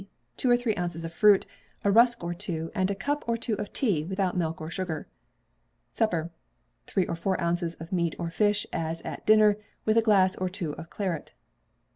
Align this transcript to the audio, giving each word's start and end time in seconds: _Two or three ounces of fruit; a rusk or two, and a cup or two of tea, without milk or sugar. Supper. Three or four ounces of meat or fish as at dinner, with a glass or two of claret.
_Two 0.35 0.49
or 0.49 0.57
three 0.57 0.75
ounces 0.77 1.05
of 1.05 1.13
fruit; 1.13 1.45
a 1.83 1.91
rusk 1.91 2.23
or 2.23 2.33
two, 2.33 2.71
and 2.73 2.89
a 2.89 2.95
cup 2.95 3.23
or 3.27 3.37
two 3.37 3.53
of 3.59 3.71
tea, 3.71 4.03
without 4.03 4.35
milk 4.35 4.59
or 4.59 4.71
sugar. 4.71 5.07
Supper. 5.93 6.31
Three 6.87 7.05
or 7.05 7.15
four 7.15 7.39
ounces 7.39 7.75
of 7.75 7.91
meat 7.91 8.15
or 8.17 8.31
fish 8.31 8.65
as 8.73 9.01
at 9.03 9.27
dinner, 9.27 9.57
with 9.85 9.97
a 9.97 10.01
glass 10.01 10.35
or 10.35 10.49
two 10.49 10.71
of 10.73 10.89
claret. 10.89 11.33